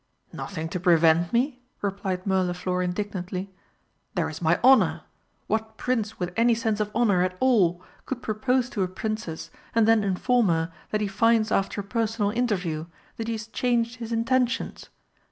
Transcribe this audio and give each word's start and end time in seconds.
"Nothing 0.33 0.67
to 0.69 0.79
prevent 0.79 1.31
me!" 1.31 1.61
replied 1.83 2.25
Mirliflor 2.25 2.81
indignantly. 2.81 3.51
"There 4.15 4.29
is 4.29 4.41
my 4.41 4.59
honour! 4.63 5.01
What 5.45 5.77
Prince 5.77 6.19
with 6.19 6.33
any 6.35 6.55
sense 6.55 6.79
of 6.79 6.89
honour 6.95 7.21
at 7.21 7.37
all 7.39 7.83
could 8.07 8.23
propose 8.23 8.67
to 8.71 8.81
a 8.81 8.87
Princess 8.87 9.51
and 9.75 9.87
then 9.87 10.03
inform 10.03 10.47
her 10.47 10.71
that 10.89 11.01
he 11.01 11.07
finds, 11.07 11.51
after 11.51 11.81
a 11.81 11.83
personal 11.83 12.31
interview, 12.31 12.87
that 13.17 13.27
he 13.27 13.35
has 13.35 13.45
changed 13.45 13.97
his 13.97 14.11
intentions? 14.11 14.89